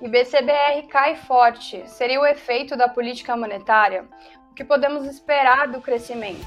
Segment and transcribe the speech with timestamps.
[0.00, 1.88] IBCBR cai forte.
[1.88, 4.06] Seria o efeito da política monetária?
[4.50, 6.44] O que podemos esperar do crescimento?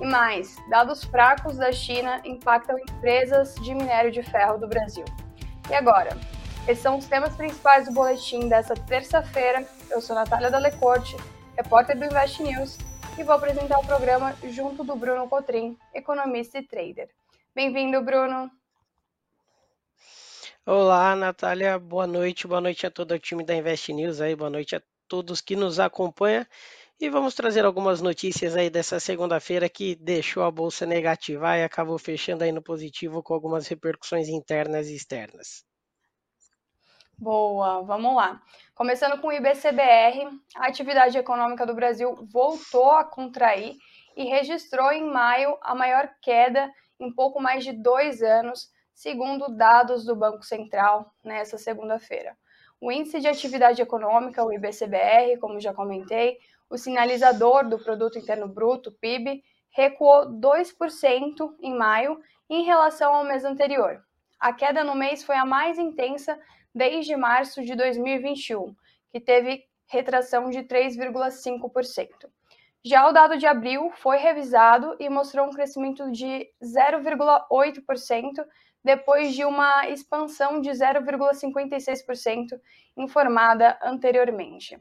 [0.00, 5.04] E mais, dados fracos da China impactam empresas de minério de ferro do Brasil.
[5.68, 6.16] E agora?
[6.66, 9.66] Esses são os temas principais do boletim dessa terça-feira.
[9.90, 11.14] Eu sou Natália Dalecorte,
[11.54, 12.78] repórter do Invest News,
[13.18, 17.10] e vou apresentar o programa junto do Bruno Cotrim, economista e trader.
[17.54, 18.50] Bem-vindo, Bruno!
[20.64, 24.48] Olá, Natália, boa noite, boa noite a todo o time da Invest News aí, boa
[24.48, 26.46] noite a todos que nos acompanham.
[27.00, 31.98] E vamos trazer algumas notícias aí dessa segunda-feira que deixou a bolsa negativa e acabou
[31.98, 35.64] fechando aí no positivo com algumas repercussões internas e externas.
[37.18, 38.40] Boa, vamos lá.
[38.72, 43.74] Começando com o IBCBR, a atividade econômica do Brasil voltou a contrair
[44.16, 48.70] e registrou em maio a maior queda em pouco mais de dois anos,
[49.02, 52.36] segundo dados do Banco Central nessa segunda-feira.
[52.80, 56.38] O Índice de Atividade Econômica, o IBCBR, como já comentei,
[56.70, 63.44] o sinalizador do Produto Interno Bruto, PIB, recuou 2% em maio em relação ao mês
[63.44, 64.00] anterior.
[64.38, 66.38] A queda no mês foi a mais intensa
[66.72, 68.72] desde março de 2021,
[69.10, 72.06] que teve retração de 3,5%.
[72.84, 78.44] Já o dado de abril foi revisado e mostrou um crescimento de 0,8%,
[78.84, 82.60] depois de uma expansão de 0,56%
[82.96, 84.78] informada anteriormente.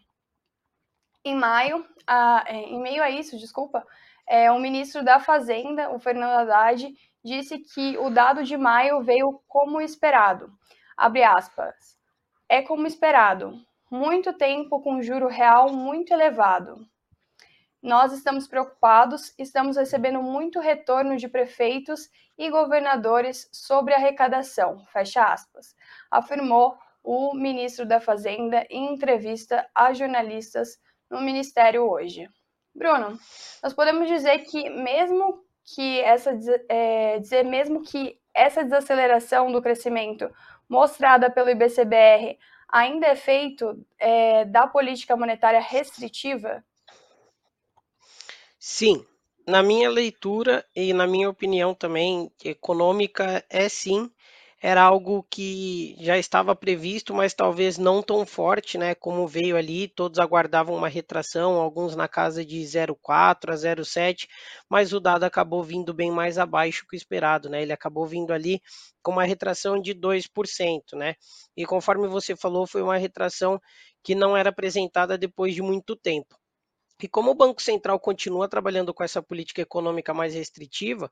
[1.23, 3.85] Em maio, a, é, em meio a isso, desculpa,
[4.27, 6.91] é, o ministro da Fazenda, o Fernando Haddad,
[7.23, 10.51] disse que o dado de maio veio como esperado.
[10.97, 11.97] Abre aspas.
[12.49, 13.53] É como esperado.
[13.89, 16.87] Muito tempo com juro real muito elevado.
[17.81, 25.75] Nós estamos preocupados, estamos recebendo muito retorno de prefeitos e governadores sobre arrecadação, fecha aspas,
[26.11, 32.29] afirmou o ministro da Fazenda em entrevista a jornalistas no Ministério hoje.
[32.73, 33.17] Bruno,
[33.63, 35.43] nós podemos dizer que mesmo
[35.75, 36.37] que essa
[36.69, 40.29] é, dizer mesmo que essa desaceleração do crescimento
[40.69, 42.37] mostrada pelo IBCBR
[42.69, 46.63] ainda é feito é, da política monetária restritiva?
[48.63, 49.03] Sim,
[49.47, 54.09] na minha leitura e na minha opinião também econômica é sim
[54.63, 59.87] era algo que já estava previsto, mas talvez não tão forte, né, como veio ali,
[59.87, 64.27] todos aguardavam uma retração, alguns na casa de 0,4 a 0,7,
[64.69, 67.63] mas o dado acabou vindo bem mais abaixo que o esperado, né?
[67.63, 68.61] Ele acabou vindo ali
[69.01, 71.15] com uma retração de 2%, né?
[71.57, 73.59] E conforme você falou, foi uma retração
[74.03, 76.35] que não era apresentada depois de muito tempo.
[77.01, 81.09] E como o Banco Central continua trabalhando com essa política econômica mais restritiva,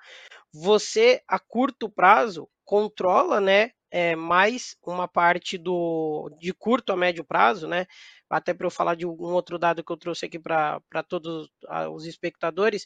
[0.54, 7.24] você, a curto prazo, controla né, é, mais uma parte do de curto a médio
[7.24, 7.88] prazo, né?
[8.30, 11.50] Até para eu falar de um outro dado que eu trouxe aqui para todos
[11.92, 12.86] os espectadores,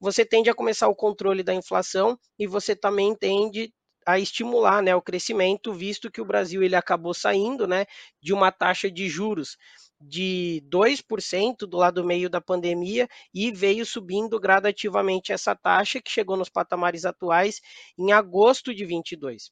[0.00, 3.72] você tende a começar o controle da inflação e você também tende
[4.06, 7.86] a estimular né, o crescimento, visto que o Brasil ele acabou saindo né,
[8.22, 9.56] de uma taxa de juros
[10.00, 16.36] de 2% do lado meio da pandemia e veio subindo gradativamente essa taxa que chegou
[16.36, 17.60] nos patamares atuais
[17.98, 19.50] em agosto de 22.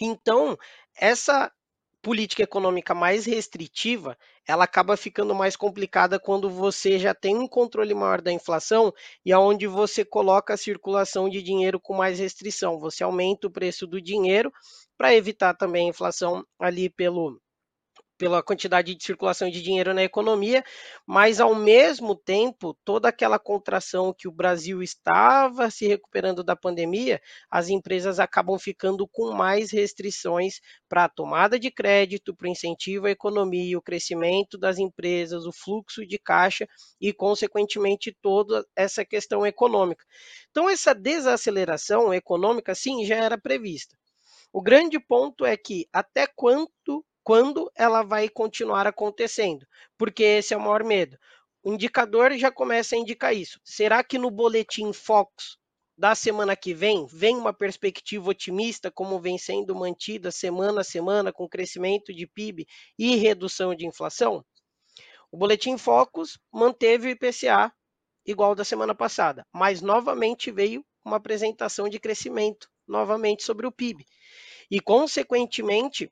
[0.00, 0.56] Então,
[0.94, 1.50] essa
[2.06, 4.16] política econômica mais restritiva,
[4.46, 8.92] ela acaba ficando mais complicada quando você já tem um controle maior da inflação
[9.24, 12.78] e aonde você coloca a circulação de dinheiro com mais restrição.
[12.78, 14.52] Você aumenta o preço do dinheiro
[14.96, 17.40] para evitar também a inflação ali pelo
[18.18, 20.64] pela quantidade de circulação de dinheiro na economia,
[21.06, 27.20] mas ao mesmo tempo, toda aquela contração que o Brasil estava se recuperando da pandemia,
[27.50, 33.06] as empresas acabam ficando com mais restrições para a tomada de crédito, para o incentivo
[33.06, 36.66] à economia, o crescimento das empresas, o fluxo de caixa
[37.00, 40.04] e, consequentemente, toda essa questão econômica.
[40.50, 43.96] Então, essa desaceleração econômica, sim, já era prevista.
[44.52, 49.66] O grande ponto é que até quanto quando ela vai continuar acontecendo,
[49.98, 51.18] porque esse é o maior medo.
[51.60, 53.58] O indicador já começa a indicar isso.
[53.64, 55.58] Será que no boletim Fox
[55.98, 61.32] da semana que vem vem uma perspectiva otimista, como vem sendo mantida semana a semana,
[61.32, 62.64] com crescimento de PIB
[62.96, 64.44] e redução de inflação?
[65.32, 67.72] O boletim Focus manteve o IPCA
[68.24, 74.06] igual da semana passada, mas novamente veio uma apresentação de crescimento, novamente sobre o PIB.
[74.70, 76.08] E, consequentemente,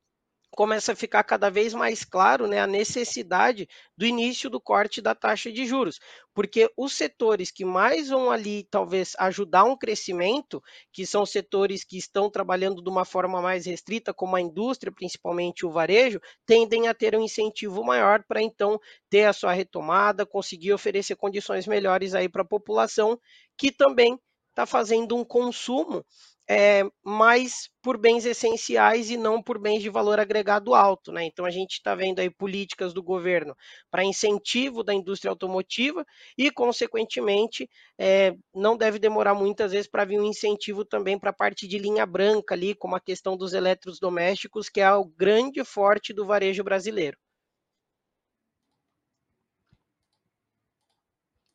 [0.54, 5.14] começa a ficar cada vez mais claro né, a necessidade do início do corte da
[5.14, 5.98] taxa de juros,
[6.32, 10.62] porque os setores que mais vão ali talvez ajudar um crescimento,
[10.92, 15.66] que são setores que estão trabalhando de uma forma mais restrita, como a indústria, principalmente
[15.66, 18.78] o varejo, tendem a ter um incentivo maior para então
[19.10, 23.18] ter a sua retomada, conseguir oferecer condições melhores aí para a população,
[23.56, 24.18] que também
[24.50, 26.04] está fazendo um consumo
[26.48, 31.10] é, mais por bens essenciais e não por bens de valor agregado alto.
[31.12, 31.24] Né?
[31.24, 33.56] Então, a gente está vendo aí políticas do governo
[33.90, 36.04] para incentivo da indústria automotiva
[36.36, 37.68] e, consequentemente,
[37.98, 41.78] é, não deve demorar muitas vezes para vir um incentivo também para a parte de
[41.78, 46.62] linha branca ali, como a questão dos eletrodomésticos, que é o grande forte do varejo
[46.62, 47.16] brasileiro.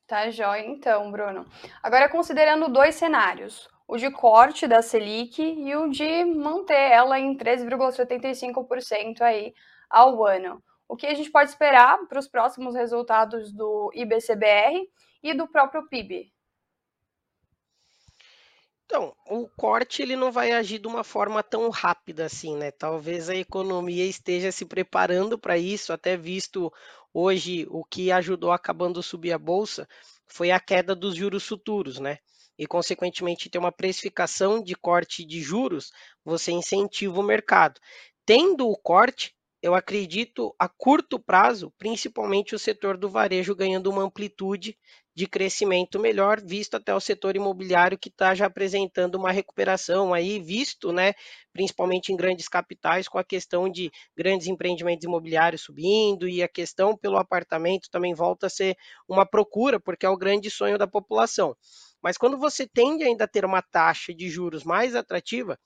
[0.07, 1.45] Tá jóia, então, Bruno.
[1.83, 7.35] Agora, considerando dois cenários o de corte da Selic e o de manter ela em
[7.35, 9.51] 13,75% aí
[9.89, 10.63] ao ano.
[10.87, 14.87] O que a gente pode esperar para os próximos resultados do IBCBR
[15.23, 16.31] e do próprio PIB?
[18.85, 22.69] Então, o corte ele não vai agir de uma forma tão rápida assim, né?
[22.69, 26.71] Talvez a economia esteja se preparando para isso, até visto
[27.11, 29.89] hoje o que ajudou acabando subir a bolsa
[30.27, 32.19] foi a queda dos juros futuros, né?
[32.59, 35.91] E, consequentemente, ter uma precificação de corte de juros,
[36.25, 37.79] você incentiva o mercado.
[38.25, 44.03] Tendo o corte, eu acredito a curto prazo, principalmente o setor do varejo ganhando uma
[44.03, 44.77] amplitude
[45.15, 50.39] de crescimento melhor, visto até o setor imobiliário que está já apresentando uma recuperação aí,
[50.39, 51.13] visto, né,
[51.51, 56.95] principalmente em grandes capitais, com a questão de grandes empreendimentos imobiliários subindo e a questão
[56.95, 58.77] pelo apartamento também volta a ser
[59.09, 61.53] uma procura, porque é o grande sonho da população.
[62.01, 65.57] Mas quando você tende ainda a ter uma taxa de juros mais atrativa,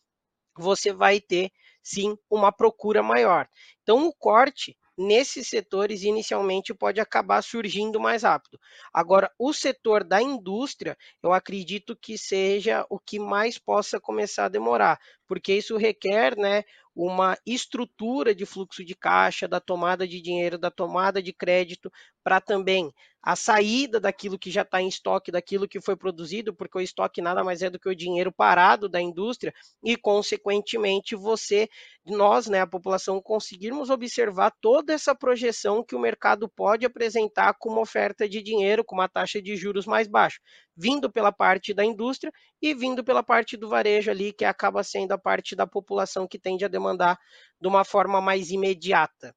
[0.57, 1.51] você vai ter
[1.81, 3.47] sim uma procura maior.
[3.81, 8.59] Então, o corte nesses setores inicialmente pode acabar surgindo mais rápido.
[8.94, 14.50] Agora, o setor da indústria, eu acredito que seja o que mais possa começar a
[14.50, 16.63] demorar, porque isso requer, né,
[16.95, 21.91] uma estrutura de fluxo de caixa, da tomada de dinheiro, da tomada de crédito,
[22.24, 26.77] para também a saída daquilo que já está em estoque, daquilo que foi produzido, porque
[26.77, 31.69] o estoque nada mais é do que o dinheiro parado da indústria, e, consequentemente, você,
[32.05, 37.79] nós, né, a população, conseguirmos observar toda essa projeção que o mercado pode apresentar como
[37.79, 40.39] oferta de dinheiro, com uma taxa de juros mais baixa,
[40.75, 42.31] vindo pela parte da indústria
[42.61, 46.37] e vindo pela parte do varejo ali, que acaba sendo a parte da população que
[46.37, 47.17] tende a demandar
[47.61, 49.33] de uma forma mais imediata.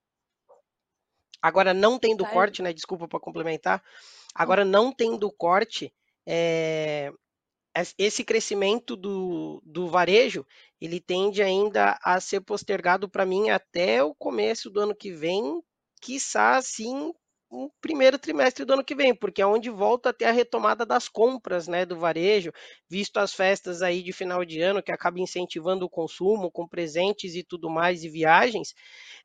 [1.47, 2.73] Agora, não tendo tá corte, né?
[2.73, 3.81] Desculpa para complementar.
[4.35, 5.95] Agora, não tendo corte,
[6.27, 7.13] é,
[7.97, 10.45] esse crescimento do, do varejo,
[10.81, 15.63] ele tende ainda a ser postergado para mim até o começo do ano que vem,
[16.01, 17.15] quiçá assim
[17.65, 20.85] o primeiro trimestre do ano que vem, porque é onde volta a ter a retomada
[20.85, 22.53] das compras, né, do varejo,
[22.89, 27.35] visto as festas aí de final de ano que acaba incentivando o consumo com presentes
[27.35, 28.75] e tudo mais e viagens,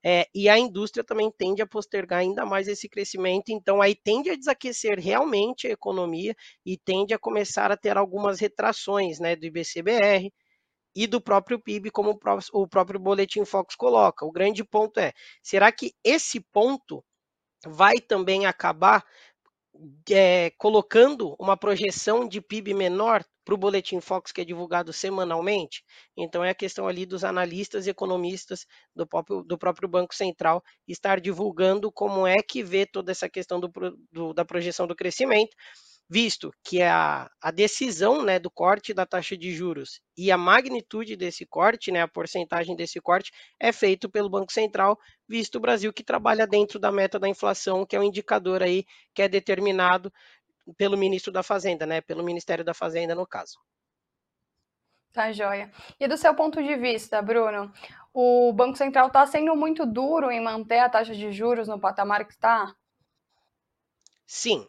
[0.03, 4.29] é, e a indústria também tende a postergar ainda mais esse crescimento, então aí tende
[4.29, 6.33] a desaquecer realmente a economia
[6.65, 10.31] e tende a começar a ter algumas retrações, né, do IBCBR,
[10.95, 12.19] e do próprio PIB, como
[12.53, 14.25] o próprio Boletim Focus coloca.
[14.25, 17.03] O grande ponto é: será que esse ponto
[17.65, 19.03] vai também acabar
[20.09, 25.83] é, colocando uma projeção de PIB menor para o Boletim Fox, que é divulgado semanalmente.
[26.15, 30.63] Então, é a questão ali dos analistas e economistas do próprio, do próprio Banco Central
[30.87, 33.71] estar divulgando como é que vê toda essa questão do,
[34.11, 35.55] do, da projeção do crescimento
[36.11, 41.15] visto que a, a decisão né, do corte da taxa de juros e a magnitude
[41.15, 45.93] desse corte, né, a porcentagem desse corte, é feito pelo Banco Central, visto o Brasil
[45.93, 50.11] que trabalha dentro da meta da inflação, que é um indicador aí que é determinado
[50.77, 53.57] pelo ministro da Fazenda, né, pelo Ministério da Fazenda, no caso.
[55.13, 55.71] Tá joia.
[55.97, 57.71] E do seu ponto de vista, Bruno,
[58.13, 62.25] o Banco Central está sendo muito duro em manter a taxa de juros no patamar
[62.25, 62.75] que está?
[64.27, 64.67] Sim,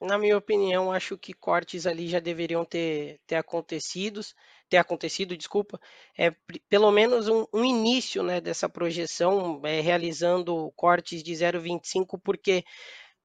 [0.00, 4.20] na minha opinião, acho que cortes ali já deveriam ter, ter acontecido,
[4.68, 5.78] ter acontecido, desculpa,
[6.16, 6.30] é,
[6.68, 12.64] pelo menos um, um início né, dessa projeção, é, realizando cortes de 0,25, porque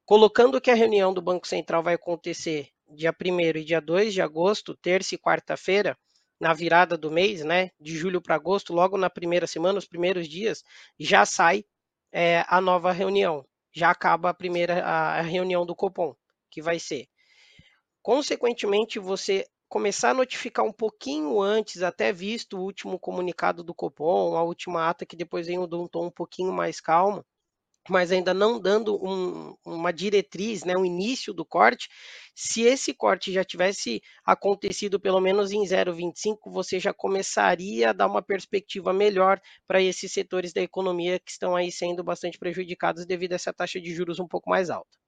[0.05, 4.21] colocando que a reunião do Banco Central vai acontecer dia 1 e dia 2 de
[4.21, 5.97] agosto, terça e quarta-feira,
[6.39, 10.27] na virada do mês, né, de julho para agosto, logo na primeira semana, os primeiros
[10.27, 10.61] dias,
[10.99, 11.63] já sai
[12.11, 16.13] é, a nova reunião, já acaba a primeira a reunião do Copom
[16.55, 17.07] que vai ser.
[18.01, 24.37] Consequentemente, você começar a notificar um pouquinho antes, até visto o último comunicado do Copom,
[24.37, 27.25] a última ata que depois vem um tom um pouquinho mais calmo,
[27.89, 31.89] mas ainda não dando um, uma diretriz, né, um início do corte,
[32.33, 38.07] se esse corte já tivesse acontecido pelo menos em 0,25, você já começaria a dar
[38.07, 43.33] uma perspectiva melhor para esses setores da economia que estão aí sendo bastante prejudicados devido
[43.33, 45.04] a essa taxa de juros um pouco mais alta.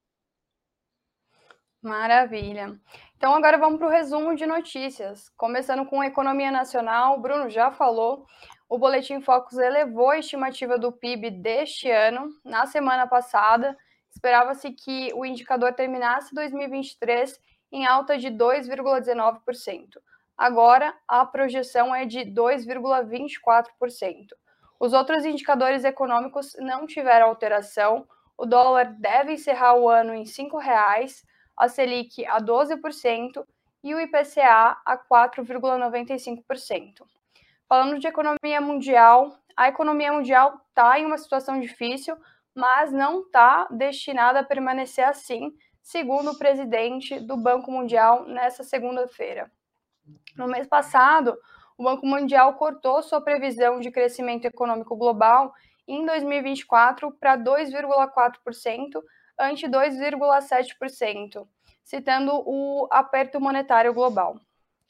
[1.82, 2.78] Maravilha.
[3.16, 5.28] Então agora vamos para o resumo de notícias.
[5.36, 8.26] Começando com economia nacional, o Bruno já falou.
[8.68, 12.30] O Boletim Focus elevou a estimativa do PIB deste ano.
[12.44, 13.76] Na semana passada,
[14.10, 17.38] esperava-se que o indicador terminasse 2023
[17.70, 20.00] em alta de 2,19%.
[20.36, 24.34] Agora, a projeção é de 2,24%.
[24.80, 28.04] Os outros indicadores econômicos não tiveram alteração.
[28.36, 31.27] O dólar deve encerrar o ano em R$ 5,00
[31.58, 33.44] a Selic a 12%
[33.82, 37.02] e o IPCA a 4,95%.
[37.68, 42.16] Falando de economia mundial, a economia mundial está em uma situação difícil,
[42.54, 49.50] mas não está destinada a permanecer assim, segundo o presidente do Banco Mundial nessa segunda-feira.
[50.36, 51.36] No mês passado,
[51.76, 55.52] o Banco Mundial cortou sua previsão de crescimento econômico global
[55.86, 59.02] em 2024 para 2,4%,
[59.38, 61.46] ante 2,7%,
[61.84, 64.40] citando o aperto monetário global.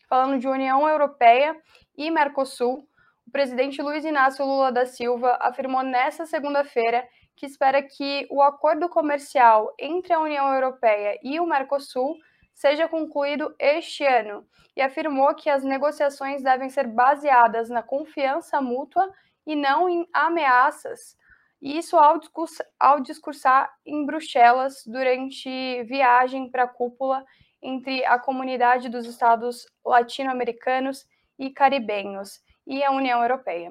[0.09, 1.57] Falando de União Europeia
[1.97, 2.88] e Mercosul,
[3.26, 8.88] o presidente Luiz Inácio Lula da Silva afirmou nesta segunda-feira que espera que o acordo
[8.88, 12.17] comercial entre a União Europeia e o Mercosul
[12.55, 19.09] seja concluído este ano e afirmou que as negociações devem ser baseadas na confiança mútua
[19.47, 21.17] e não em ameaças
[21.61, 27.25] isso ao, discursar, ao discursar em Bruxelas durante viagem para a cúpula
[27.61, 31.05] entre a comunidade dos estados latino-americanos
[31.38, 33.71] e caribenhos e a União Europeia.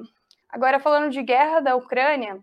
[0.50, 2.41] Agora, falando de guerra da Ucrânia,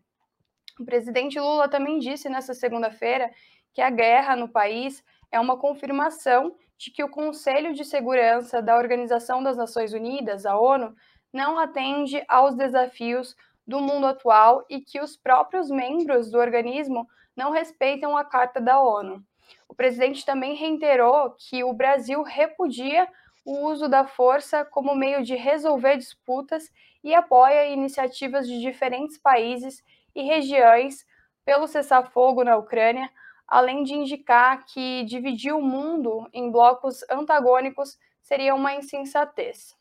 [0.78, 3.30] o presidente Lula também disse nesta segunda-feira
[3.72, 8.76] que a guerra no país é uma confirmação de que o Conselho de Segurança da
[8.76, 10.94] Organização das Nações Unidas, a ONU,
[11.32, 13.34] não atende aos desafios
[13.66, 18.80] do mundo atual e que os próprios membros do organismo não respeitam a Carta da
[18.80, 19.24] ONU.
[19.68, 23.08] O presidente também reiterou que o Brasil repudia
[23.44, 29.82] o uso da força como meio de resolver disputas e apoia iniciativas de diferentes países
[30.14, 31.06] e regiões
[31.44, 33.10] pelo cessar-fogo na Ucrânia,
[33.46, 39.76] além de indicar que dividir o mundo em blocos antagônicos seria uma insensatez.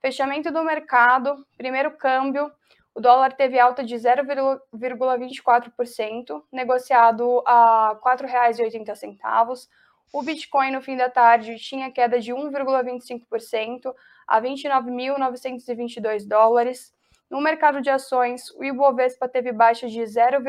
[0.00, 2.50] Fechamento do mercado, primeiro câmbio,
[2.94, 9.68] o dólar teve alta de 0,24%, negociado a R$ 4,80.
[10.12, 13.92] O Bitcoin no fim da tarde tinha queda de 1,25%
[14.28, 16.94] a 29.922 dólares.
[17.28, 20.40] No mercado de ações, o Ibovespa teve baixa de 0,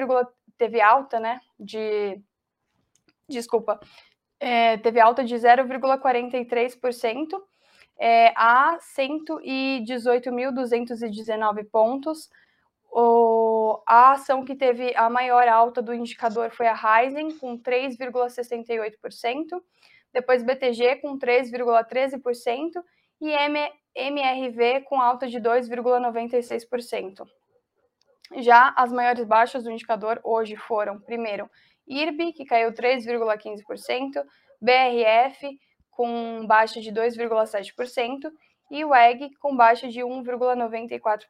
[0.55, 2.21] teve alta, né, de
[3.27, 3.79] desculpa,
[4.39, 7.41] é, teve alta de 0,43%
[7.97, 12.29] é, a 118.219 pontos.
[12.91, 19.61] O, a ação que teve a maior alta do indicador foi a Ryzen, com 3,68%,
[20.13, 22.83] depois BTG com 3,13%
[23.19, 27.25] e M, MRV com alta de 2,96%.
[28.37, 31.49] Já as maiores baixas do indicador hoje foram, primeiro,
[31.87, 34.23] IRB, que caiu 3,15%,
[34.59, 35.59] BRF,
[35.95, 38.31] com baixa de 2,7%,
[38.69, 41.25] e o EG com baixa de 1,94%.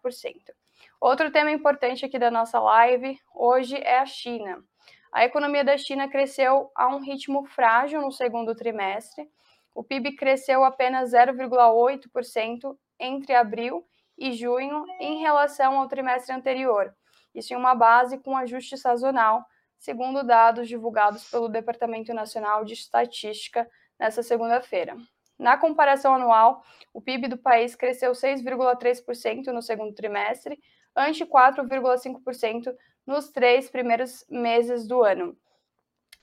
[0.99, 4.63] Outro tema importante aqui da nossa live hoje é a China.
[5.11, 9.29] A economia da China cresceu a um ritmo frágil no segundo trimestre.
[9.73, 13.85] O PIB cresceu apenas 0,8% entre abril
[14.17, 16.93] e junho em relação ao trimestre anterior.
[17.33, 19.45] Isso em uma base com ajuste sazonal,
[19.77, 23.69] segundo dados divulgados pelo Departamento Nacional de Estatística
[23.99, 24.95] nessa segunda-feira.
[25.37, 30.59] Na comparação anual, o PIB do país cresceu 6,3% no segundo trimestre,
[30.95, 32.73] ante 4,5%
[33.05, 35.37] nos três primeiros meses do ano.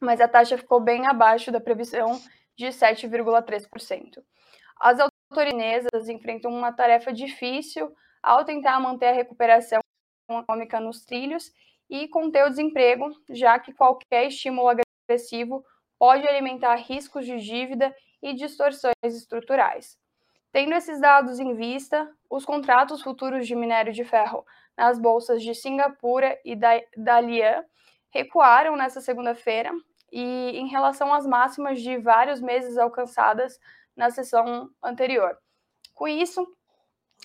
[0.01, 2.19] Mas a taxa ficou bem abaixo da previsão
[2.57, 4.23] de 7,3%.
[4.81, 9.81] As autoridades enfrentam uma tarefa difícil ao tentar manter a recuperação
[10.29, 11.53] econômica nos trilhos
[11.89, 14.69] e conter o desemprego, já que qualquer estímulo
[15.09, 15.65] agressivo
[16.03, 19.97] pode alimentar riscos de dívida e distorções estruturais.
[20.51, 24.45] Tendo esses dados em vista, os contratos futuros de minério de ferro
[24.77, 27.65] nas bolsas de Singapura e da Dalian
[28.11, 29.71] recuaram nesta segunda-feira
[30.11, 33.61] e em relação às máximas de vários meses alcançadas
[33.95, 35.39] na sessão anterior.
[35.95, 36.45] Com isso,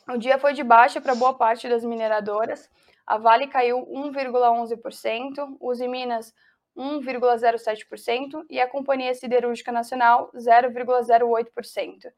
[0.07, 2.69] o dia foi de baixa para boa parte das mineradoras.
[3.07, 6.31] A Vale caiu 1,11%, Uzi Minas
[6.77, 12.11] 1,07% e a Companhia Siderúrgica Nacional 0,08%.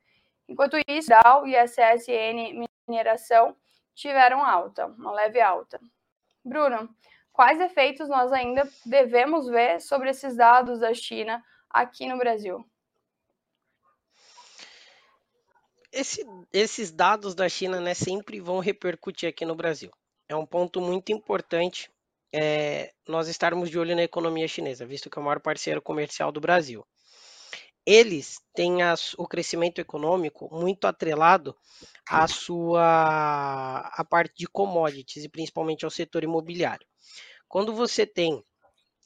[0.47, 3.55] Enquanto isso, Dow e a CSN Mineração
[3.95, 5.79] tiveram alta, uma leve alta.
[6.43, 6.89] Bruno,
[7.31, 12.65] quais efeitos nós ainda devemos ver sobre esses dados da China aqui no Brasil?
[15.91, 19.91] Esse, esses dados da China né, sempre vão repercutir aqui no Brasil.
[20.27, 21.89] É um ponto muito importante
[22.33, 26.31] é, nós estarmos de olho na economia chinesa, visto que é o maior parceiro comercial
[26.31, 26.85] do Brasil.
[27.85, 31.55] Eles têm as, o crescimento econômico muito atrelado
[32.07, 36.85] à sua a parte de commodities e principalmente ao setor imobiliário.
[37.47, 38.43] Quando você tem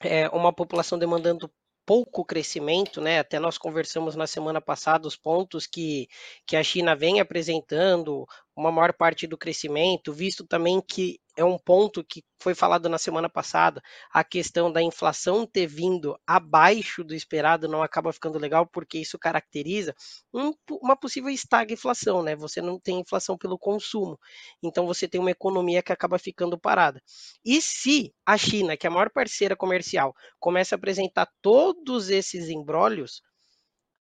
[0.01, 1.49] é, uma população demandando
[1.85, 3.19] pouco crescimento, né?
[3.19, 6.07] Até nós conversamos na semana passada os pontos que,
[6.45, 11.57] que a China vem apresentando, uma maior parte do crescimento, visto também que é um
[11.57, 13.81] ponto que foi falado na semana passada,
[14.11, 19.17] a questão da inflação ter vindo abaixo do esperado não acaba ficando legal, porque isso
[19.17, 19.95] caracteriza
[20.33, 22.35] um, uma possível estagflação, né?
[22.35, 24.19] Você não tem inflação pelo consumo,
[24.61, 27.01] então você tem uma economia que acaba ficando parada.
[27.43, 32.49] E se a China, que é a maior parceira comercial, começa a apresentar todos esses
[32.49, 33.21] embrólios,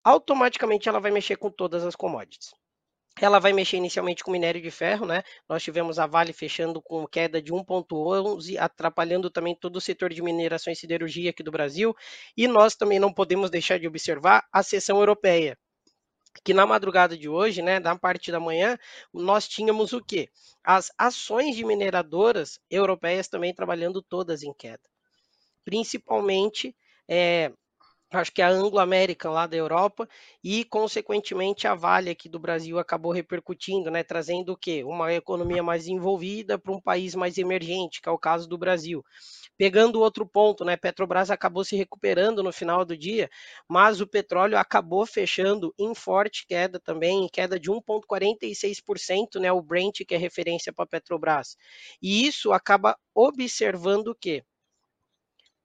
[0.04, 2.50] automaticamente ela vai mexer com todas as commodities.
[3.20, 5.22] Ela vai mexer inicialmente com minério de ferro, né?
[5.48, 10.22] Nós tivemos a Vale fechando com queda de 1,11, atrapalhando também todo o setor de
[10.22, 11.94] mineração e siderurgia aqui do Brasil.
[12.36, 15.58] E nós também não podemos deixar de observar a seção europeia,
[16.44, 18.78] que na madrugada de hoje, né, na parte da manhã,
[19.12, 20.28] nós tínhamos o quê?
[20.64, 24.82] As ações de mineradoras europeias também trabalhando todas em queda.
[25.64, 26.74] Principalmente
[27.08, 27.52] é,
[28.12, 30.08] acho que a Anglo American lá da Europa
[30.44, 34.84] e consequentemente a Vale aqui do Brasil acabou repercutindo, né, trazendo o quê?
[34.84, 39.02] Uma economia mais envolvida para um país mais emergente, que é o caso do Brasil.
[39.56, 43.30] Pegando outro ponto, né, Petrobras acabou se recuperando no final do dia,
[43.68, 50.00] mas o petróleo acabou fechando em forte queda também, queda de 1.46%, né, o Brent
[50.06, 51.56] que é referência para Petrobras.
[52.02, 54.42] E isso acaba observando o quê?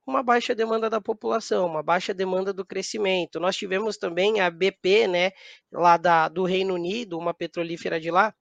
[0.08, 3.42] Uma baixa demanda da população, uma baixa demanda do crescimento.
[3.42, 5.32] Nós tivemos também a BP, né,
[5.72, 8.34] lá da, do Reino Unido, uma petrolífera de lá,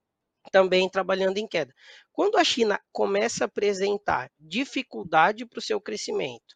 [0.52, 1.74] também trabalhando em queda.
[2.12, 6.54] Quando a China começa a apresentar dificuldade para o seu crescimento,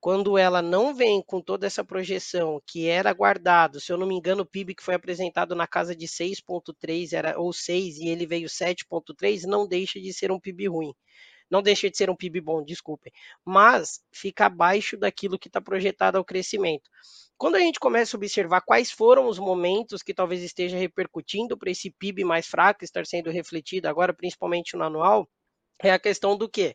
[0.00, 4.14] quando ela não vem com toda essa projeção que era guardado, se eu não me
[4.16, 8.26] engano, o PIB que foi apresentado na casa de 6,3 era ou 6 e ele
[8.26, 10.92] veio 7,3, não deixa de ser um PIB ruim
[11.50, 13.12] não deixa de ser um PIB bom, desculpem,
[13.44, 16.90] mas fica abaixo daquilo que está projetado ao crescimento.
[17.36, 21.70] Quando a gente começa a observar quais foram os momentos que talvez esteja repercutindo para
[21.70, 25.28] esse PIB mais fraco estar sendo refletido agora, principalmente no anual,
[25.80, 26.74] é a questão do que?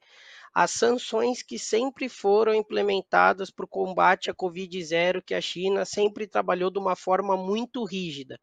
[0.54, 6.28] As sanções que sempre foram implementadas para o combate à Covid-0, que a China sempre
[6.28, 8.40] trabalhou de uma forma muito rígida.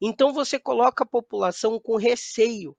[0.00, 2.76] Então você coloca a população com receio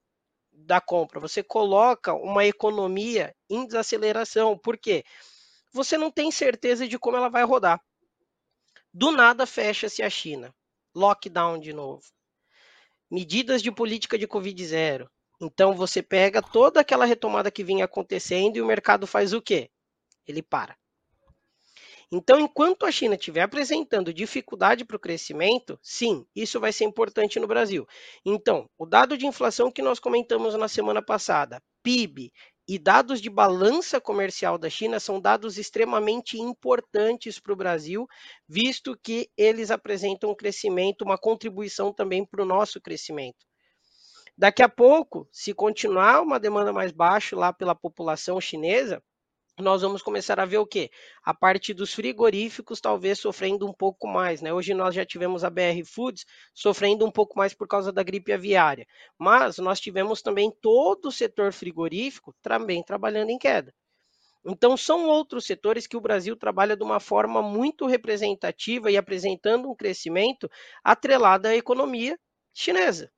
[0.65, 4.57] da compra, você coloca uma economia em desaceleração.
[4.57, 5.03] Por quê?
[5.73, 7.81] Você não tem certeza de como ela vai rodar.
[8.93, 10.53] Do nada fecha-se a China.
[10.95, 12.03] Lockdown de novo.
[13.09, 15.09] Medidas de política de Covid zero.
[15.41, 19.69] Então você pega toda aquela retomada que vinha acontecendo e o mercado faz o quê?
[20.27, 20.77] Ele para.
[22.11, 27.39] Então, enquanto a China estiver apresentando dificuldade para o crescimento, sim, isso vai ser importante
[27.39, 27.85] no Brasil.
[28.25, 32.31] Então, o dado de inflação que nós comentamos na semana passada, PIB
[32.67, 38.07] e dados de balança comercial da China são dados extremamente importantes para o Brasil,
[38.47, 43.45] visto que eles apresentam um crescimento, uma contribuição também para o nosso crescimento.
[44.37, 49.03] Daqui a pouco, se continuar uma demanda mais baixa lá pela população chinesa,
[49.59, 50.89] nós vamos começar a ver o quê?
[51.23, 54.53] A parte dos frigoríficos talvez sofrendo um pouco mais, né?
[54.53, 58.31] Hoje nós já tivemos a BR Foods sofrendo um pouco mais por causa da gripe
[58.31, 63.73] aviária, mas nós tivemos também todo o setor frigorífico também trabalhando em queda.
[64.45, 69.69] Então são outros setores que o Brasil trabalha de uma forma muito representativa e apresentando
[69.69, 70.49] um crescimento
[70.83, 72.17] atrelado à economia
[72.53, 73.11] chinesa.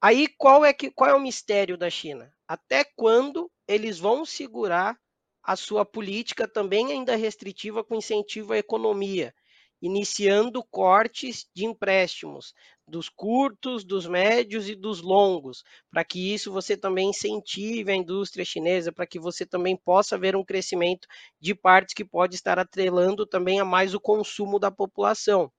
[0.00, 2.32] Aí qual é que qual é o mistério da China?
[2.46, 4.98] Até quando eles vão segurar
[5.44, 9.34] a sua política também ainda restritiva com incentivo à economia,
[9.80, 12.54] iniciando cortes de empréstimos,
[12.88, 18.44] dos curtos, dos médios e dos longos, para que isso você também incentive a indústria
[18.44, 21.06] chinesa, para que você também possa ver um crescimento
[21.38, 25.52] de partes que pode estar atrelando também a mais o consumo da população.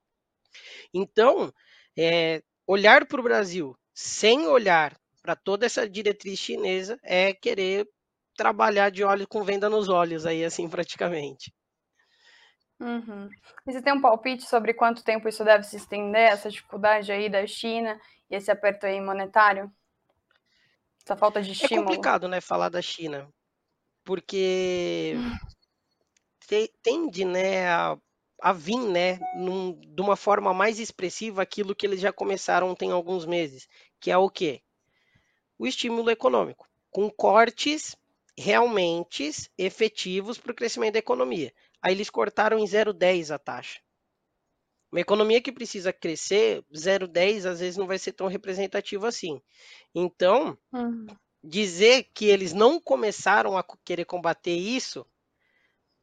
[0.93, 1.54] Então,
[1.98, 7.88] é, olhar para o Brasil sem olhar para toda essa diretriz chinesa é querer
[8.36, 11.54] trabalhar de olho com venda nos olhos aí, assim, praticamente.
[12.80, 13.30] Uhum.
[13.65, 17.30] E você tem um palpite sobre quanto tempo isso deve se estender, essa dificuldade aí
[17.30, 19.71] da China e esse aperto aí monetário?
[21.04, 21.82] Essa falta de é estímulo?
[21.82, 23.30] É complicado, né, falar da China,
[24.04, 25.15] porque
[26.84, 27.98] tende, né, a,
[28.41, 32.91] a vir, né, num, de uma forma mais expressiva aquilo que eles já começaram tem
[32.91, 33.67] alguns meses,
[34.00, 34.62] que é o quê?
[35.58, 37.95] O estímulo econômico, com cortes
[38.38, 41.54] realmente efetivos para o crescimento da economia.
[41.82, 43.80] Aí eles cortaram em 0,10 a taxa.
[44.91, 49.41] Uma economia que precisa crescer, 0,10 às vezes não vai ser tão representativo assim.
[49.93, 51.06] Então, uhum.
[51.43, 55.06] dizer que eles não começaram a querer combater isso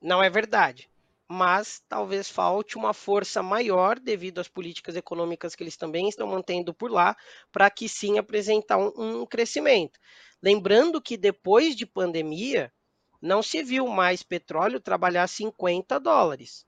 [0.01, 0.91] não é verdade.
[1.35, 6.75] Mas talvez falte uma força maior devido às políticas econômicas que eles também estão mantendo
[6.75, 7.17] por lá,
[7.51, 9.99] para que sim apresentar um, um crescimento.
[10.43, 12.71] Lembrando que depois de pandemia,
[13.19, 16.67] não se viu mais petróleo trabalhar 50 dólares.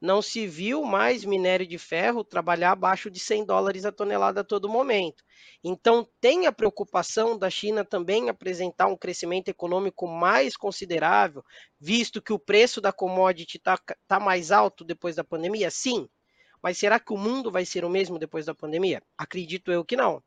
[0.00, 4.44] Não se viu mais minério de ferro trabalhar abaixo de 100 dólares a tonelada a
[4.44, 5.24] todo momento.
[5.64, 11.42] Então, tem a preocupação da China também apresentar um crescimento econômico mais considerável,
[11.80, 15.70] visto que o preço da commodity está tá mais alto depois da pandemia?
[15.70, 16.08] Sim.
[16.62, 19.02] Mas será que o mundo vai ser o mesmo depois da pandemia?
[19.16, 20.22] Acredito eu que não.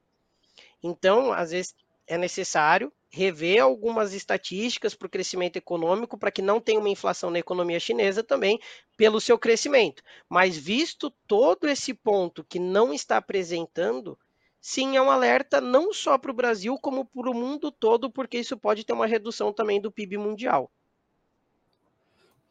[0.81, 1.75] Então, às vezes,
[2.09, 7.29] é necessário rever algumas estatísticas para o crescimento econômico para que não tenha uma inflação
[7.29, 8.59] na economia chinesa também
[8.97, 10.01] pelo seu crescimento.
[10.27, 14.17] Mas visto todo esse ponto que não está apresentando,
[14.59, 18.39] sim, é um alerta não só para o Brasil, como para o mundo todo, porque
[18.39, 20.71] isso pode ter uma redução também do PIB mundial.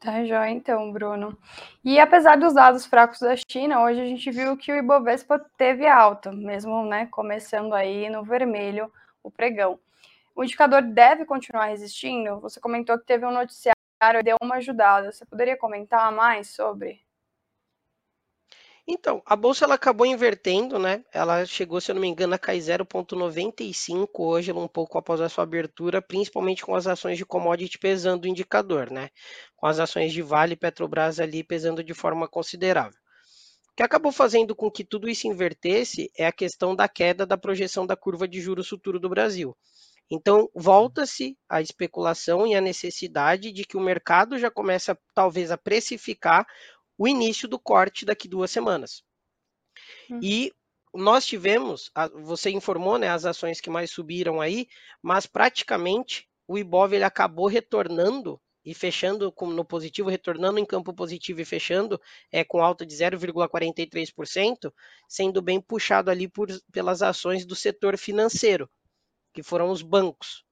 [0.00, 1.36] Tá joia, então, Bruno.
[1.84, 5.88] E apesar dos dados fracos da China, hoje a gente viu que o Ibovespa teve
[5.88, 8.88] alta, mesmo né, começando aí no vermelho
[9.22, 9.78] o pregão.
[10.34, 12.40] O indicador deve continuar resistindo?
[12.40, 13.76] Você comentou que teve um noticiário
[14.20, 15.10] e deu uma ajudada.
[15.10, 17.02] Você poderia comentar mais sobre?
[18.90, 21.04] Então, a bolsa ela acabou invertendo, né?
[21.12, 25.28] Ela chegou, se eu não me engano, a cair 0,95 hoje, um pouco após a
[25.28, 29.10] sua abertura, principalmente com as ações de commodity pesando o indicador, né?
[29.56, 32.98] Com as ações de Vale e Petrobras ali pesando de forma considerável.
[33.78, 37.38] O que acabou fazendo com que tudo isso invertesse é a questão da queda da
[37.38, 39.56] projeção da curva de juros futuro do Brasil.
[40.10, 45.56] Então, volta-se a especulação e a necessidade de que o mercado já comece, talvez, a
[45.56, 46.44] precificar
[46.98, 49.04] o início do corte daqui duas semanas.
[50.10, 50.18] Hum.
[50.20, 50.52] E
[50.92, 51.88] nós tivemos,
[52.24, 54.66] você informou, né, as ações que mais subiram aí,
[55.00, 61.40] mas praticamente o Ibov ele acabou retornando e fechando no positivo, retornando em campo positivo
[61.40, 61.98] e fechando
[62.30, 64.70] é, com alta de 0,43%,
[65.08, 68.68] sendo bem puxado ali por, pelas ações do setor financeiro
[69.32, 70.44] que foram os bancos.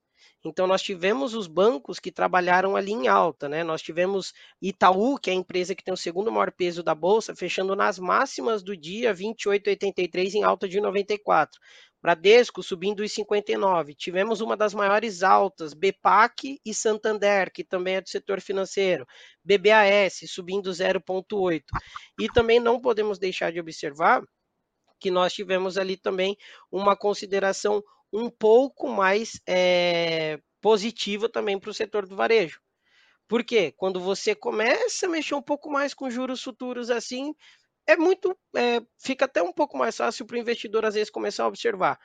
[0.43, 3.63] Então, nós tivemos os bancos que trabalharam ali em alta, né?
[3.63, 7.37] Nós tivemos Itaú, que é a empresa que tem o segundo maior peso da bolsa,
[7.37, 11.61] fechando nas máximas do dia 28,83 em alta de 94.
[12.07, 13.93] Bradesco subindo em 59.
[13.93, 19.05] Tivemos uma das maiores altas, BPAC e Santander, que também é do setor financeiro.
[19.43, 21.65] BBAS subindo 0,8.
[22.17, 24.23] E também não podemos deixar de observar
[25.01, 26.37] que nós tivemos ali também
[26.71, 32.61] uma consideração um pouco mais é, positiva também para o setor do varejo.
[33.27, 33.75] Por quê?
[33.77, 37.35] Quando você começa a mexer um pouco mais com juros futuros assim,
[37.87, 38.37] é muito.
[38.55, 41.99] É, fica até um pouco mais fácil para o investidor, às vezes, começar a observar.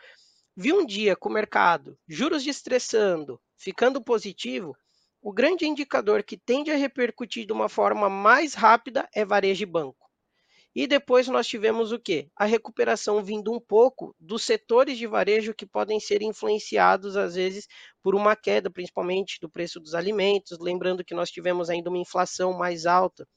[0.55, 4.75] Vi um dia com o mercado, juros estressando, ficando positivo,
[5.21, 9.65] o grande indicador que tende a repercutir de uma forma mais rápida é varejo e
[9.65, 10.09] banco.
[10.73, 12.29] E depois nós tivemos o quê?
[12.35, 17.67] A recuperação vindo um pouco dos setores de varejo que podem ser influenciados, às vezes,
[18.01, 20.59] por uma queda, principalmente do preço dos alimentos.
[20.59, 23.27] Lembrando que nós tivemos ainda uma inflação mais alta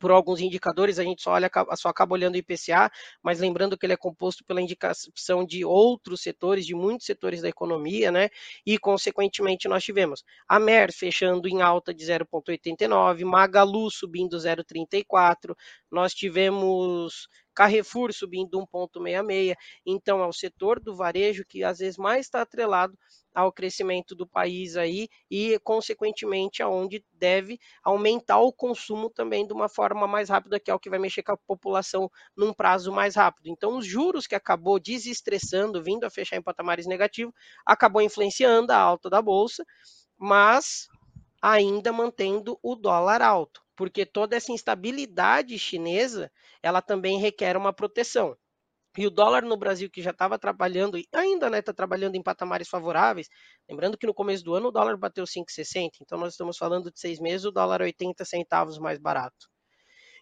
[0.00, 2.90] por alguns indicadores, a gente só olha, só acaba olhando o IPCA,
[3.22, 7.48] mas lembrando que ele é composto pela indicação de outros setores, de muitos setores da
[7.48, 8.28] economia, né?
[8.66, 15.54] E consequentemente nós tivemos a Mer fechando em alta de 0,89, Magalu subindo 0,34,
[15.90, 19.54] nós tivemos Carrefour subindo 1,66.
[19.86, 22.98] Então, é o setor do varejo que às vezes mais está atrelado
[23.34, 29.68] ao crescimento do país aí e, consequentemente, aonde deve aumentar o consumo também de uma
[29.68, 33.16] forma mais rápida, que é o que vai mexer com a população num prazo mais
[33.16, 33.48] rápido.
[33.48, 37.34] Então, os juros que acabou desestressando, vindo a fechar em patamares negativos,
[37.66, 39.64] acabou influenciando a alta da bolsa,
[40.16, 40.86] mas
[41.42, 46.30] ainda mantendo o dólar alto, porque toda essa instabilidade chinesa,
[46.62, 48.36] ela também requer uma proteção.
[48.96, 52.14] E o dólar no Brasil, que já estava trabalhando, e ainda está né, tá trabalhando
[52.14, 53.28] em patamares favoráveis,
[53.68, 57.00] lembrando que no começo do ano o dólar bateu 5,60, então nós estamos falando de
[57.00, 59.48] seis meses, o dólar 80 centavos mais barato.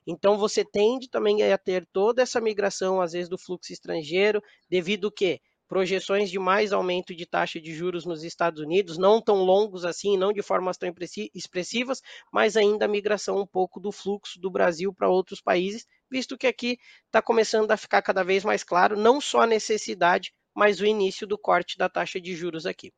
[0.07, 5.13] Então você tende também a ter toda essa migração, às vezes, do fluxo estrangeiro, devido
[5.13, 5.41] que?
[5.73, 10.19] Projeções de mais aumento de taxa de juros nos Estados Unidos, não tão longos assim,
[10.19, 10.93] não de formas tão
[11.35, 16.37] expressivas, mas ainda a migração um pouco do fluxo do Brasil para outros países, visto
[16.37, 20.79] que aqui está começando a ficar cada vez mais claro não só a necessidade, mas
[20.79, 22.93] o início do corte da taxa de juros aqui.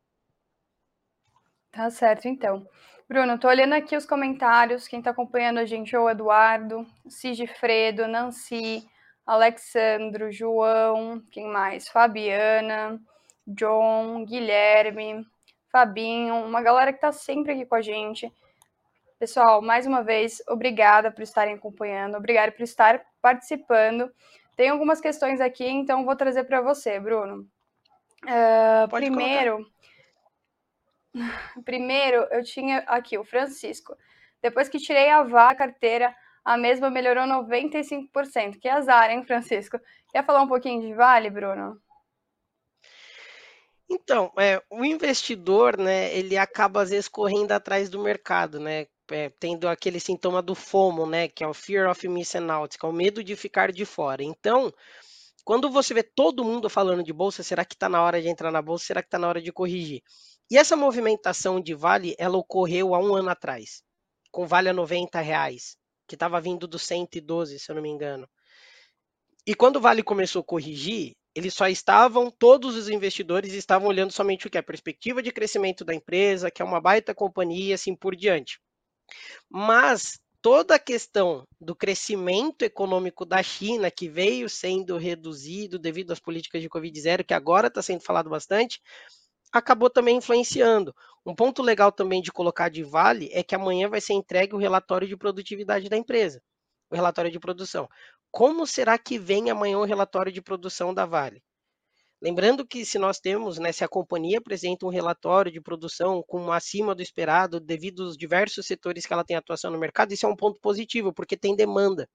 [1.71, 2.67] Tá certo, então.
[3.07, 4.85] Bruno, tô olhando aqui os comentários.
[4.85, 8.85] Quem está acompanhando a gente é o Eduardo, Sigifredo, Nancy,
[9.25, 11.87] Alexandro, João, quem mais?
[11.87, 13.01] Fabiana,
[13.47, 15.25] John, Guilherme,
[15.71, 18.31] Fabinho, uma galera que está sempre aqui com a gente.
[19.17, 24.11] Pessoal, mais uma vez, obrigada por estarem acompanhando, obrigada por estar participando.
[24.55, 27.47] Tem algumas questões aqui, então vou trazer para você, Bruno.
[28.23, 29.75] Uh, primeiro, colocar.
[31.65, 33.95] Primeiro, eu tinha aqui o Francisco.
[34.41, 38.59] Depois que tirei a vaga carteira, a mesma melhorou 95%.
[38.59, 39.79] Que azar, hein, Francisco?
[40.11, 41.81] Quer falar um pouquinho de Vale, Bruno?
[43.89, 49.29] Então, é, o investidor, né, ele acaba às vezes correndo atrás do mercado, né, é,
[49.39, 52.89] tendo aquele sintoma do FOMO, né, que é o Fear of Missing Out, que é
[52.89, 54.23] o medo de ficar de fora.
[54.23, 54.73] Então,
[55.43, 58.51] quando você vê todo mundo falando de bolsa, será que está na hora de entrar
[58.51, 58.85] na bolsa?
[58.85, 60.01] Será que está na hora de corrigir?
[60.49, 63.83] E essa movimentação de Vale, ela ocorreu há um ano atrás,
[64.31, 68.27] com Vale a 90 reais, que estava vindo do 112, se eu não me engano.
[69.45, 74.11] E quando o Vale começou a corrigir, eles só estavam, todos os investidores estavam olhando
[74.11, 74.57] somente o que?
[74.57, 78.59] A perspectiva de crescimento da empresa, que é uma baita companhia, assim por diante.
[79.49, 86.19] Mas toda a questão do crescimento econômico da China, que veio sendo reduzido devido às
[86.19, 88.79] políticas de Covid-0, que agora está sendo falado bastante,
[89.51, 90.95] acabou também influenciando.
[91.25, 94.59] Um ponto legal também de colocar de vale é que amanhã vai ser entregue o
[94.59, 96.41] relatório de produtividade da empresa,
[96.91, 97.89] o relatório de produção.
[98.31, 101.41] Como será que vem amanhã o relatório de produção da Vale?
[102.21, 106.51] Lembrando que se nós temos, né, se a companhia apresenta um relatório de produção com
[106.51, 110.29] acima do esperado, devido aos diversos setores que ela tem atuação no mercado, isso é
[110.29, 112.07] um ponto positivo, porque tem demanda.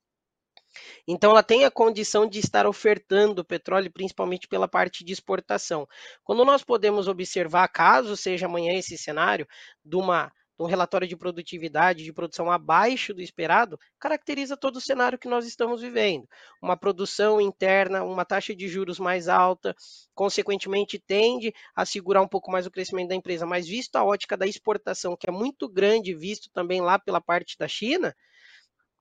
[1.07, 5.87] Então, ela tem a condição de estar ofertando petróleo, principalmente pela parte de exportação.
[6.25, 9.47] Quando nós podemos observar, caso seja amanhã esse cenário,
[9.85, 15.19] de uma um relatório de produtividade, de produção abaixo do esperado, caracteriza todo o cenário
[15.19, 16.29] que nós estamos vivendo.
[16.61, 19.75] Uma produção interna, uma taxa de juros mais alta,
[20.15, 23.47] consequentemente tende a segurar um pouco mais o crescimento da empresa.
[23.47, 27.57] Mas visto a ótica da exportação, que é muito grande, visto também lá pela parte
[27.59, 28.15] da China,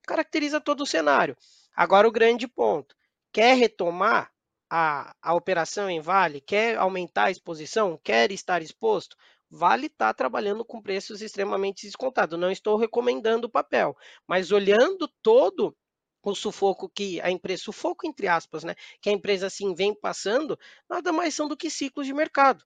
[0.07, 1.35] caracteriza todo o cenário.
[1.79, 2.93] Agora, o grande ponto:
[3.31, 4.29] quer retomar
[4.69, 6.41] a, a operação em Vale?
[6.41, 7.97] Quer aumentar a exposição?
[8.03, 9.15] Quer estar exposto?
[9.49, 12.37] Vale está trabalhando com preços extremamente descontados.
[12.37, 13.95] Não estou recomendando o papel,
[14.27, 15.73] mas olhando todo
[16.21, 20.59] o sufoco que a empresa, sufoco entre aspas, né, que a empresa assim vem passando,
[20.89, 22.63] nada mais são do que ciclos de mercado.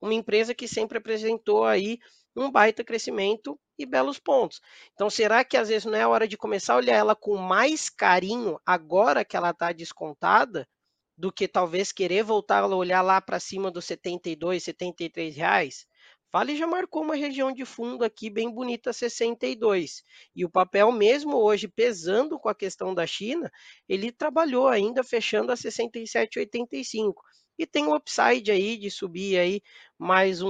[0.00, 1.98] Uma empresa que sempre apresentou aí
[2.36, 4.60] um baita crescimento e belos pontos.
[4.94, 7.88] Então, será que às vezes não é hora de começar a olhar ela com mais
[7.88, 10.68] carinho agora que ela está descontada,
[11.16, 15.86] do que talvez querer voltar a olhar lá para cima dos 72, 73 reais?
[16.32, 20.04] Vale já marcou uma região de fundo aqui bem bonita, 62.
[20.34, 23.50] E o papel, mesmo hoje pesando com a questão da China,
[23.88, 27.14] ele trabalhou ainda fechando a 67,85
[27.60, 29.62] e tem um upside aí de subir aí
[29.98, 30.48] mais um,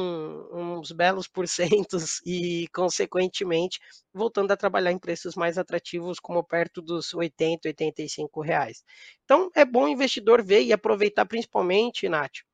[0.52, 3.80] uns belos porcentos e, consequentemente,
[4.14, 8.84] voltando a trabalhar em preços mais atrativos, como perto dos 80, 85 reais.
[9.24, 12.44] Então, é bom o investidor ver e aproveitar principalmente, Nath,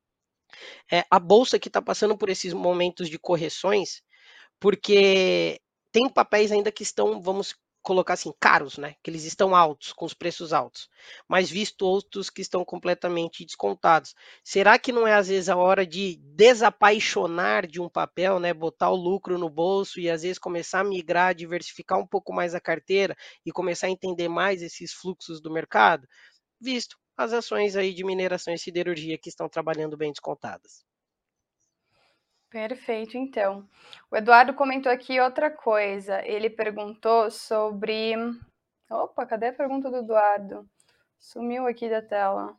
[0.91, 4.01] é, a bolsa que está passando por esses momentos de correções,
[4.59, 7.55] porque tem papéis ainda que estão, vamos
[7.87, 8.95] colocar assim, caros, né?
[9.01, 10.89] Que eles estão altos, com os preços altos,
[11.27, 14.13] mas visto outros que estão completamente descontados.
[14.43, 18.53] Será que não é às vezes a hora de desapaixonar de um papel, né?
[18.53, 22.53] Botar o lucro no bolso e às vezes começar a migrar, diversificar um pouco mais
[22.53, 26.05] a carteira e começar a entender mais esses fluxos do mercado?
[26.61, 30.86] Visto as ações aí de mineração e siderurgia que estão trabalhando bem descontadas.
[32.49, 33.67] Perfeito, então.
[34.09, 36.25] O Eduardo comentou aqui outra coisa.
[36.25, 38.13] Ele perguntou sobre.
[38.89, 40.67] Opa, cadê a pergunta do Eduardo?
[41.19, 42.55] Sumiu aqui da tela.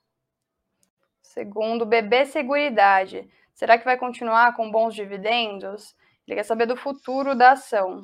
[1.22, 3.28] Segundo, BB Seguridade.
[3.54, 5.96] Será que vai continuar com bons dividendos?
[6.26, 8.02] Ele quer saber do futuro da ação.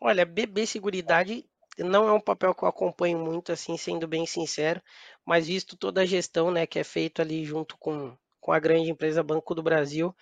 [0.00, 4.82] Olha, BB Seguridade não é um papel que eu acompanho muito, assim, sendo bem sincero,
[5.24, 8.90] mas visto toda a gestão né, que é feita ali junto com, com a grande
[8.90, 10.14] empresa Banco do Brasil,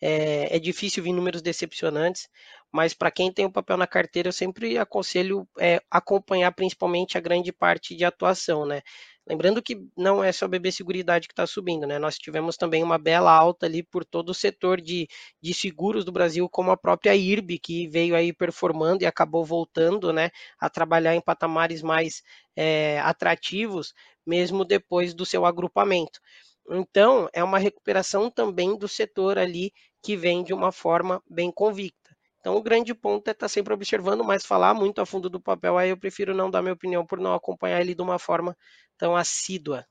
[0.00, 2.28] é, é difícil vir números decepcionantes,
[2.70, 7.20] mas para quem tem o papel na carteira, eu sempre aconselho é, acompanhar principalmente a
[7.20, 8.82] grande parte de atuação, né?
[9.26, 11.98] Lembrando que não é só BB Seguridade que está subindo, né?
[11.98, 15.06] Nós tivemos também uma bela alta ali por todo o setor de,
[15.40, 20.12] de seguros do Brasil, como a própria IRB, que veio aí performando e acabou voltando,
[20.14, 22.22] né, a trabalhar em patamares mais
[22.56, 23.92] é, atrativos,
[24.26, 26.20] mesmo depois do seu agrupamento.
[26.70, 32.16] Então, é uma recuperação também do setor ali que vem de uma forma bem convicta.
[32.40, 35.40] Então, o grande ponto é estar tá sempre observando, mas falar muito a fundo do
[35.40, 38.56] papel, aí eu prefiro não dar minha opinião por não acompanhar ele de uma forma
[38.96, 39.86] tão assídua.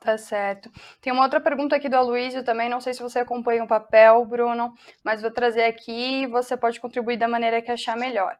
[0.00, 0.70] Tá certo.
[1.00, 4.22] Tem uma outra pergunta aqui do Aloysio também, não sei se você acompanha o papel,
[4.26, 8.36] Bruno, mas vou trazer aqui e você pode contribuir da maneira que achar melhor.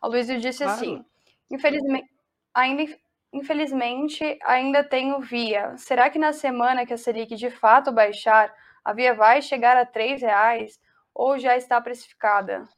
[0.00, 0.78] A Aloysio disse claro.
[0.78, 1.04] assim,
[1.50, 2.08] infelizmente,
[2.54, 2.84] ainda
[3.32, 5.76] Infelizmente, ainda tenho Via.
[5.76, 9.82] Será que na semana que a Selic de fato baixar, a Via vai chegar a
[9.82, 10.80] R$ reais
[11.14, 12.68] ou já está precificada?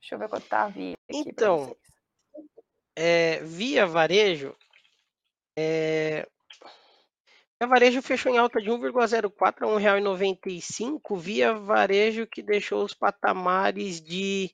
[0.00, 0.94] Deixa eu ver quanto está a Via.
[1.10, 1.76] então,
[2.94, 4.56] é, Via Varejo,
[5.56, 6.26] é,
[7.58, 11.18] Via Varejo fechou em alta de 1,04 a R$ 1,95.
[11.18, 14.50] Via Varejo que deixou os patamares de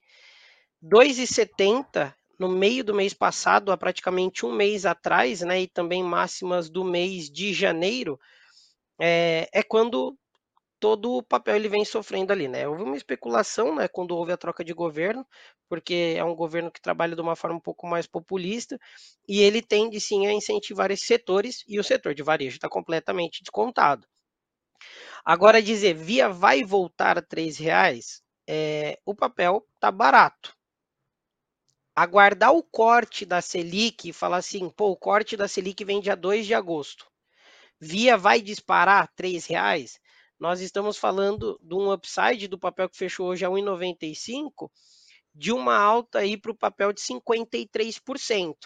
[0.82, 6.68] 2,70 no meio do mês passado, há praticamente um mês atrás, né, e também máximas
[6.68, 8.18] do mês de janeiro,
[9.00, 10.18] é, é quando
[10.80, 12.66] todo o papel ele vem sofrendo ali, né?
[12.66, 15.24] Houve uma especulação, né, quando houve a troca de governo,
[15.68, 18.76] porque é um governo que trabalha de uma forma um pouco mais populista,
[19.28, 23.40] e ele tende sim a incentivar esses setores, e o setor de varejo está completamente
[23.40, 24.04] descontado.
[25.24, 30.56] Agora dizer via vai voltar a três reais, é, o papel tá barato,
[31.94, 36.16] aguardar o corte da Selic e falar assim, pô, o corte da Selic vem dia
[36.16, 37.06] 2 de agosto.
[37.80, 40.00] Via vai disparar R$ reais.
[40.38, 44.70] Nós estamos falando de um upside do papel que fechou hoje a 1,95,
[45.34, 48.56] de uma alta aí para o papel de 53%.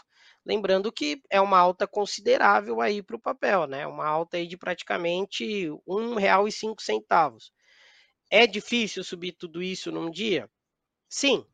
[0.44, 3.86] Lembrando que é uma alta considerável aí para o papel, né?
[3.86, 7.50] Uma alta aí de praticamente R$ 1,05.
[8.30, 10.48] É difícil subir tudo isso num dia?
[11.08, 11.44] Sim,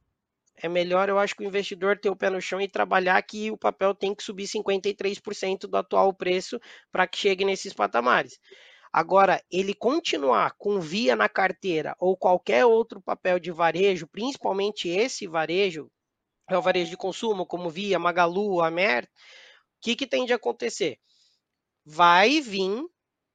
[0.56, 3.50] é melhor, eu acho, que o investidor ter o pé no chão e trabalhar que
[3.50, 6.60] o papel tem que subir 53% do atual preço
[6.90, 8.38] para que chegue nesses patamares.
[8.92, 15.26] Agora, ele continuar com via na carteira ou qualquer outro papel de varejo, principalmente esse
[15.26, 15.90] varejo,
[16.48, 19.08] é o varejo de consumo, como Via, Magalu, Amer, o
[19.80, 20.98] que, que tem de acontecer?
[21.84, 22.84] Vai vir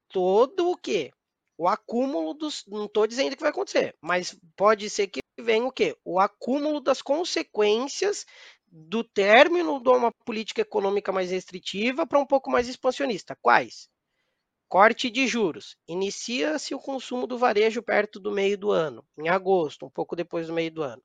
[0.10, 1.12] todo o quê?
[1.58, 2.64] O acúmulo dos.
[2.68, 5.96] Não estou dizendo que vai acontecer, mas pode ser que vem o quê?
[6.04, 8.26] O acúmulo das consequências
[8.68, 13.36] do término de uma política econômica mais restritiva para um pouco mais expansionista.
[13.42, 13.90] Quais?
[14.70, 15.78] Corte de juros.
[15.88, 20.48] Inicia-se o consumo do varejo perto do meio do ano, em agosto, um pouco depois
[20.48, 21.02] do meio do ano.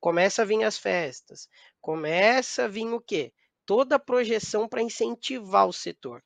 [0.00, 1.48] Começa a vir as festas.
[1.80, 3.32] Começa a vir o quê?
[3.66, 6.22] Toda a projeção para incentivar o setor.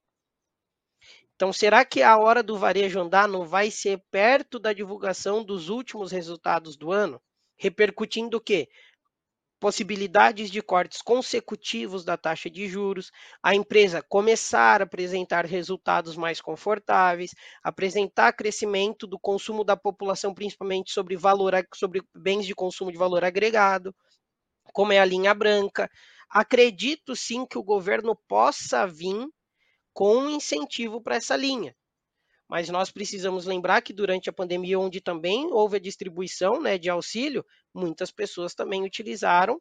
[1.36, 5.68] Então, será que a hora do varejo andar não vai ser perto da divulgação dos
[5.68, 7.20] últimos resultados do ano?
[7.56, 8.68] Repercutindo o quê?
[9.58, 13.10] Possibilidades de cortes consecutivos da taxa de juros,
[13.42, 20.92] a empresa começar a apresentar resultados mais confortáveis, apresentar crescimento do consumo da população, principalmente
[20.92, 23.94] sobre, valor, sobre bens de consumo de valor agregado,
[24.72, 25.90] como é a linha branca.
[26.30, 29.26] Acredito sim que o governo possa vir
[29.94, 31.74] com incentivo para essa linha.
[32.48, 36.90] Mas nós precisamos lembrar que durante a pandemia, onde também houve a distribuição né, de
[36.90, 39.61] auxílio, muitas pessoas também utilizaram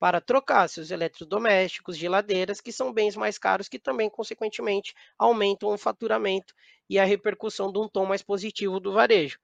[0.00, 5.78] para trocar seus eletrodomésticos, geladeiras, que são bens mais caros, que também, consequentemente, aumentam o
[5.78, 6.52] faturamento
[6.90, 9.38] e a repercussão de um tom mais positivo do varejo.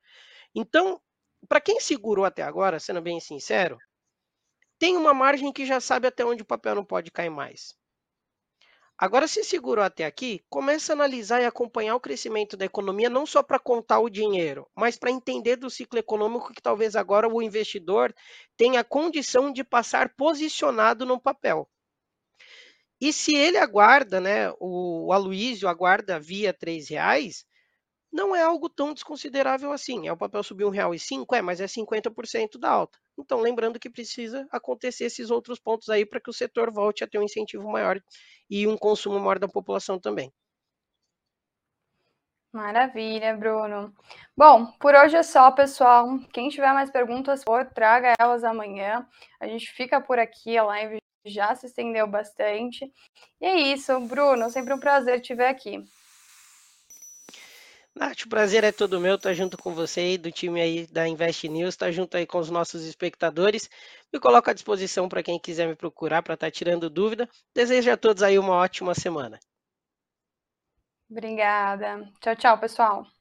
[0.54, 1.00] Então,
[1.48, 3.78] para quem segurou até agora, sendo bem sincero,
[4.78, 7.79] tem uma margem que já sabe até onde o papel não pode cair mais.
[9.02, 13.24] Agora, se segurou até aqui, comece a analisar e acompanhar o crescimento da economia, não
[13.24, 17.40] só para contar o dinheiro, mas para entender do ciclo econômico que talvez agora o
[17.40, 18.14] investidor
[18.58, 21.66] tenha condição de passar posicionado no papel.
[23.00, 27.46] E se ele aguarda, né, o Aloísio aguarda via R$ reais,
[28.12, 30.08] não é algo tão desconsiderável assim.
[30.08, 32.98] É o papel subir um real e cinco, é, mas é 50% da alta.
[33.18, 37.06] Então, lembrando que precisa acontecer esses outros pontos aí para que o setor volte a
[37.06, 38.00] ter um incentivo maior
[38.48, 40.32] e um consumo maior da população também.
[42.52, 43.94] Maravilha, Bruno.
[44.36, 46.18] Bom, por hoje é só, pessoal.
[46.32, 49.06] Quem tiver mais perguntas, por traga elas amanhã.
[49.38, 52.92] A gente fica por aqui, a live já se estendeu bastante.
[53.40, 55.84] E é isso, Bruno, sempre um prazer te ver aqui.
[57.94, 61.06] Nath, o prazer é todo meu estar junto com você aí do time aí da
[61.06, 63.68] Invest News, estar junto aí com os nossos espectadores.
[64.12, 67.28] Me coloco à disposição para quem quiser me procurar para estar tirando dúvida.
[67.54, 69.38] Desejo a todos aí uma ótima semana.
[71.10, 72.10] Obrigada.
[72.20, 73.19] Tchau, tchau, pessoal.